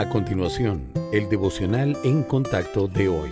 [0.00, 3.28] A continuación, el devocional en contacto de hoy.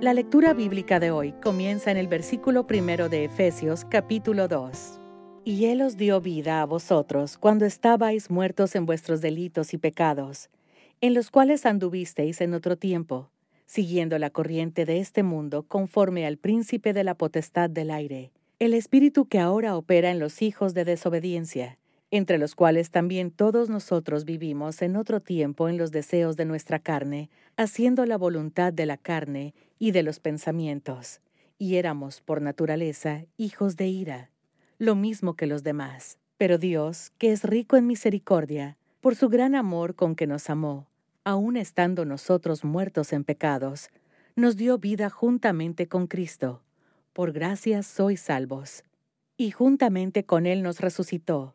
[0.00, 5.00] La lectura bíblica de hoy comienza en el versículo primero de Efesios capítulo 2.
[5.44, 10.48] Y Él os dio vida a vosotros cuando estabais muertos en vuestros delitos y pecados,
[11.00, 13.32] en los cuales anduvisteis en otro tiempo,
[13.66, 18.30] siguiendo la corriente de este mundo conforme al príncipe de la potestad del aire,
[18.60, 21.78] el espíritu que ahora opera en los hijos de desobediencia
[22.10, 26.78] entre los cuales también todos nosotros vivimos en otro tiempo en los deseos de nuestra
[26.78, 31.20] carne, haciendo la voluntad de la carne y de los pensamientos,
[31.58, 34.30] y éramos por naturaleza hijos de ira,
[34.78, 36.18] lo mismo que los demás.
[36.38, 40.88] Pero Dios, que es rico en misericordia, por su gran amor con que nos amó,
[41.24, 43.90] aun estando nosotros muertos en pecados,
[44.34, 46.62] nos dio vida juntamente con Cristo.
[47.12, 48.84] Por gracia sois salvos.
[49.36, 51.54] Y juntamente con Él nos resucitó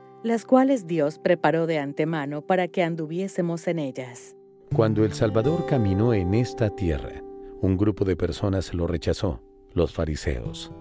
[0.23, 4.35] las cuales Dios preparó de antemano para que anduviésemos en ellas.
[4.73, 7.21] Cuando el Salvador caminó en esta tierra,
[7.61, 9.41] un grupo de personas lo rechazó,
[9.73, 10.71] los fariseos.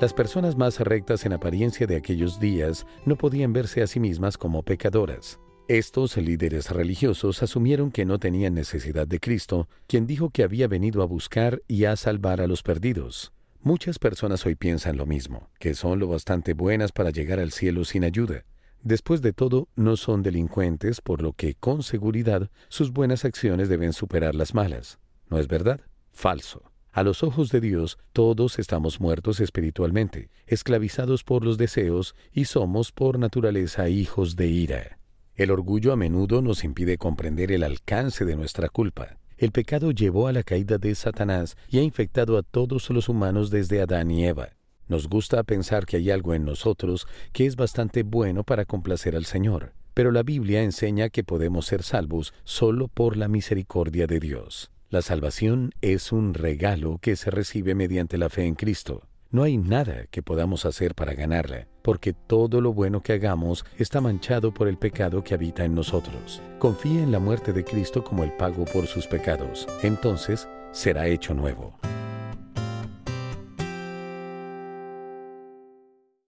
[0.00, 4.36] Las personas más rectas en apariencia de aquellos días no podían verse a sí mismas
[4.36, 5.40] como pecadoras.
[5.68, 11.02] Estos líderes religiosos asumieron que no tenían necesidad de Cristo, quien dijo que había venido
[11.02, 13.32] a buscar y a salvar a los perdidos.
[13.62, 17.84] Muchas personas hoy piensan lo mismo, que son lo bastante buenas para llegar al cielo
[17.84, 18.44] sin ayuda.
[18.86, 23.92] Después de todo, no son delincuentes, por lo que con seguridad sus buenas acciones deben
[23.92, 25.00] superar las malas.
[25.28, 25.80] ¿No es verdad?
[26.12, 26.62] Falso.
[26.92, 32.92] A los ojos de Dios, todos estamos muertos espiritualmente, esclavizados por los deseos y somos
[32.92, 35.00] por naturaleza hijos de ira.
[35.34, 39.18] El orgullo a menudo nos impide comprender el alcance de nuestra culpa.
[39.36, 43.50] El pecado llevó a la caída de Satanás y ha infectado a todos los humanos
[43.50, 44.55] desde Adán y Eva.
[44.88, 49.24] Nos gusta pensar que hay algo en nosotros que es bastante bueno para complacer al
[49.24, 54.70] Señor, pero la Biblia enseña que podemos ser salvos solo por la misericordia de Dios.
[54.88, 59.02] La salvación es un regalo que se recibe mediante la fe en Cristo.
[59.32, 64.00] No hay nada que podamos hacer para ganarla, porque todo lo bueno que hagamos está
[64.00, 66.40] manchado por el pecado que habita en nosotros.
[66.60, 69.66] Confía en la muerte de Cristo como el pago por sus pecados.
[69.82, 71.76] Entonces será hecho nuevo.